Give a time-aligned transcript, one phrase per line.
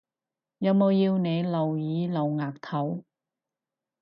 [0.57, 1.77] 有冇要你露耳
[2.11, 3.03] 露額頭？